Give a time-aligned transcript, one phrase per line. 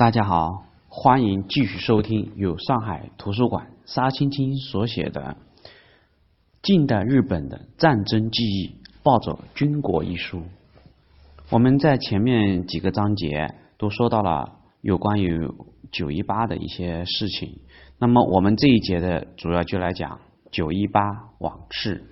[0.00, 5.36] 大家好，欢迎继续收听由上海图书馆沙青青所写的
[6.62, 10.42] 《近代日本的战争记忆：暴走军国》一书。
[11.50, 15.38] 我们在前面几个章节都说到了有关于
[15.92, 17.58] 九一八的一些事情，
[17.98, 20.18] 那么我们这一节的主要就来讲
[20.50, 21.02] 九一八
[21.40, 22.02] 往事。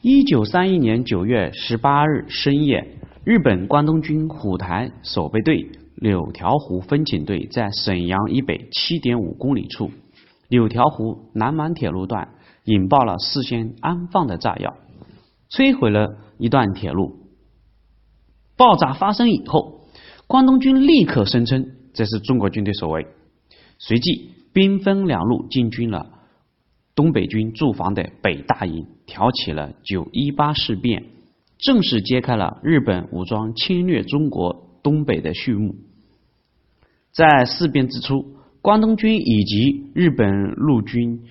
[0.00, 9.90] 一九三一年九月十八日深夜，日本关东军虎台守备队柳条湖分遣队在沈阳以北七点五公里处，
[10.48, 12.30] 柳条湖南满铁路段
[12.64, 14.76] 引爆了事先安放的炸药，
[15.50, 17.16] 摧毁了一段铁路。
[18.56, 19.80] 爆炸发生以后，
[20.26, 23.06] 关东军立刻声称这是中国军队所为，
[23.78, 26.10] 随即兵分两路进军了。
[26.94, 31.04] 东北军驻防的北大营挑起了九一八事变，
[31.58, 35.74] 正式揭开了日本武装侵略中国东北的序幕。
[37.10, 41.24] 在事变之初，关东军以及日本陆军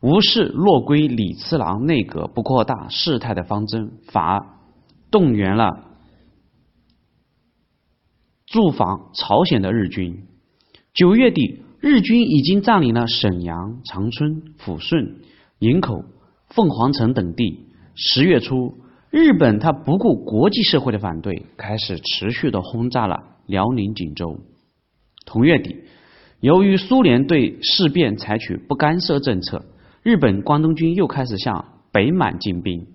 [0.00, 4.46] 无视落归李次郎内阁不扩大事态的方针，反而
[5.10, 5.88] 动员了
[8.44, 10.26] 驻防朝鲜的日军。
[10.92, 11.62] 九月底。
[11.80, 15.20] 日军已经占领了沈阳、长春、抚顺、
[15.58, 16.02] 营口、
[16.48, 17.66] 凤凰城等地。
[17.94, 18.78] 十月初，
[19.14, 24.40] 日本他不顾国际社会的反对，开始持续的轰炸了辽宁锦州。
[25.24, 25.84] 同月底，
[26.40, 29.66] 由于苏联对事变采取不干涉政策，
[30.02, 32.88] 日本关东军又开始向北满进兵。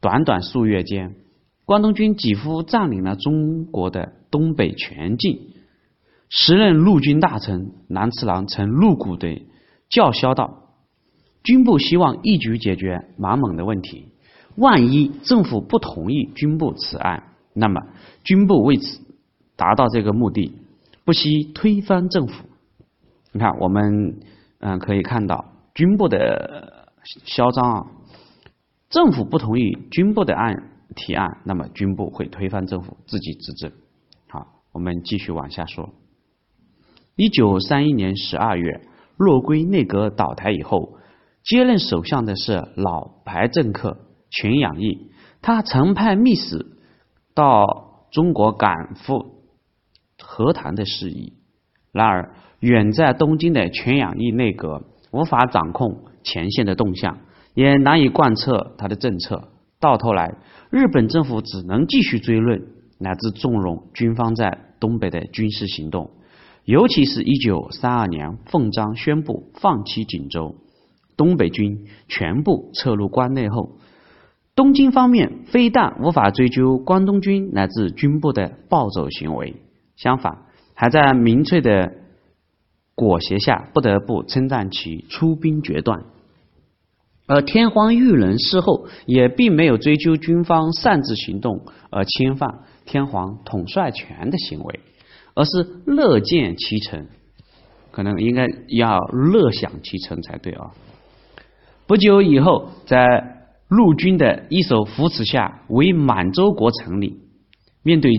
[0.00, 1.16] 短短数月间，
[1.64, 5.40] 关东军几乎占领了中国的东北全境。
[6.28, 9.42] 时任陆军大臣南次郎曾露骨的
[9.88, 10.76] 叫嚣道
[11.42, 14.09] ：“军部希望一举解决满蒙的问题，
[14.56, 17.80] 万一政府不同意军部此案，那么
[18.24, 19.00] 军部为此
[19.56, 20.52] 达到这个目的，
[21.04, 22.44] 不惜推翻政府。”
[23.32, 24.20] 你看，我们
[24.58, 27.86] 嗯可以看到军部的嚣张啊，
[28.88, 33.70] 政府不同意军部的案提案，那么军部会推翻政府，自己执政。
[34.28, 35.90] 好，我们继续往下说。
[37.14, 38.80] 一九三一年十二月，
[39.16, 40.98] 落归内阁倒台以后，
[41.44, 43.96] 接任首相的是老牌政客
[44.30, 45.10] 全养义。
[45.42, 46.66] 他曾派密使
[47.34, 49.42] 到中国赶赴
[50.18, 51.32] 和谈的事宜。
[51.92, 57.18] 然而，远在东京的全养义内阁无法掌控前线的动向，
[57.54, 59.48] 也难以贯彻他的政策。
[59.80, 60.36] 到头来，
[60.70, 62.62] 日本政府只能继续追论，
[62.98, 66.10] 乃至纵容军方在东北的军事行动。
[66.66, 70.54] 尤其是一九三二年，奉章宣布放弃锦州，
[71.16, 73.78] 东北军全部撤入关内后，
[74.60, 79.56] 东京方面非但无法追究关东军乃至军部的暴走行为，
[79.96, 80.42] 相反，
[80.74, 81.94] 还在民粹的
[82.94, 86.04] 裹挟下，不得不称赞其出兵决断。
[87.26, 94.80] 而天皇裕仁事后也并没有追究军方擅自行动而侵犯天皇统帅权的行为。
[95.32, 97.06] 而是乐见其成，
[97.92, 100.72] 可能应该要乐享其成才对啊。
[101.86, 103.39] 不久以后，在
[103.70, 107.20] 陆军的一手扶持下，为满洲国成立。
[107.84, 108.10] 面对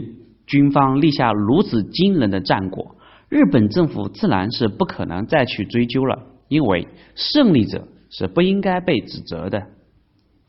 [0.47, 2.95] 军方立下如此惊人的战果，
[3.27, 9.67] 日本政府自然是不可能再去追究了，因为胜利者是不应该被指责的。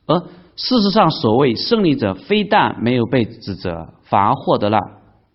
[0.07, 0.21] 而
[0.55, 4.79] 事实上，所谓胜利者非但没有被指责，反而获得了。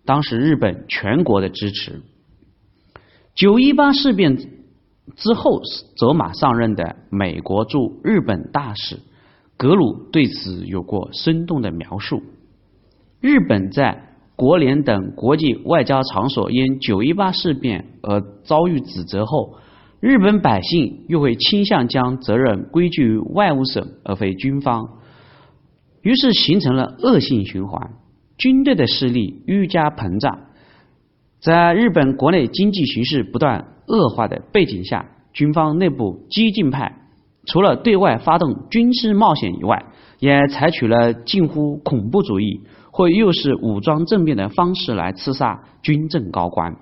[0.06, 2.00] 当时日本全国的支持。
[3.34, 5.60] 九一八事变之后，
[5.98, 8.98] 走马上任的美国驻日本大使
[9.58, 12.22] 格鲁对此有过生动的描述。
[13.20, 19.56] 日本在国联等国际外交场所因九一八事变而遭遇指责后，
[19.98, 24.88] 日本百姓又会倾向将责任归咎于外务省而非军方，
[26.02, 27.90] 于是形成了恶性循环。
[28.36, 30.38] 军队的势力愈加膨胀，
[31.40, 37.07] 在日本国内经济形势不断恶化的背景下，军方内部激进派
[37.48, 39.86] 除了对外发动军事冒险以外，
[40.18, 42.60] 也采取了近乎恐怖主义
[42.90, 46.76] 或又是武装政变的方式来刺杀军政高官。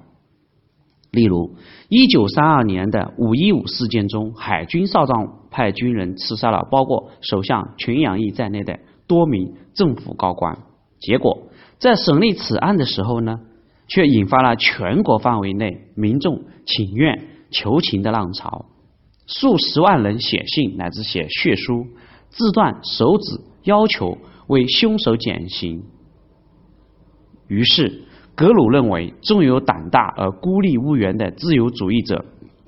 [1.12, 1.54] 例如，
[1.88, 10.58] 一九三二年的五一五事件中，海军少将派军人刺杀了包括首相全养义在内的多名政府高官。
[10.98, 11.44] 结果，
[11.78, 13.38] 在审理此案的时候呢，
[13.86, 18.66] 却引发了全国范围内民众请愿求情的浪潮，
[19.26, 21.86] 数十万人写信乃至写血书，
[22.30, 25.82] 自断手指，要求为凶手减刑。
[27.48, 28.02] 于是，
[28.34, 32.24] 格鲁认为，纵有胆大而孤立无援的自由主义者，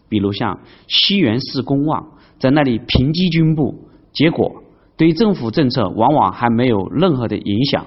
[0.09, 4.63] 比如像西园寺公望，在那里平击军部，结果
[4.97, 7.87] 对政府政策往往还没有任何的影响。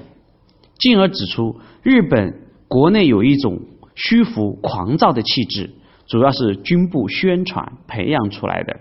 [0.78, 3.60] 进而指出，日本国内有一种
[3.96, 5.70] 虚浮狂躁的气质，
[6.08, 8.80] 主要是军部宣传培养出来的。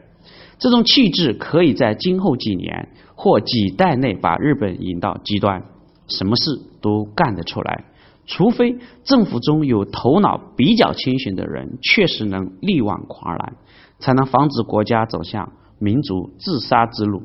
[0.58, 5.64] 这种气质可以在今后几年或几代内把日本引到极端，
[6.08, 7.84] 什么事都干得出来。
[8.26, 13.56] 除非政府中有头脑比较清醒的人，确实能力挽狂澜，
[13.98, 17.22] 才能防止国家走向民族自杀之路。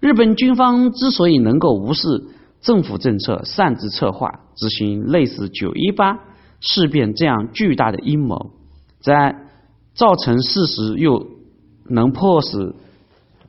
[0.00, 2.24] 日本军方之所以能够无视
[2.60, 6.18] 政府政策，擅自策划执行类似九一八
[6.62, 8.52] 事变这样巨大的阴谋，
[9.00, 9.36] 在
[9.92, 11.30] 造成事实又。
[11.84, 12.74] 能迫使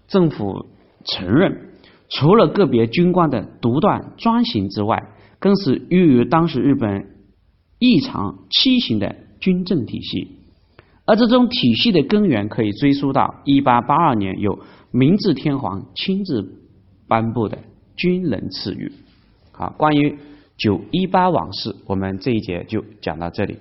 [0.08, 0.66] 政府
[1.06, 1.70] 承认，
[2.10, 7.06] 除了个别军官的独断专行之外，更是由于当时日本
[7.78, 10.40] 异常畸形的军政体系。
[11.06, 14.60] 而这种体系的根源可以追溯到一八八二年由
[14.90, 16.60] 明治天皇亲自
[17.08, 17.60] 颁布的
[17.96, 18.92] 军人赐予。
[19.52, 20.18] 好，关于
[20.58, 23.58] 九一八往事，我们这一节就讲到这里。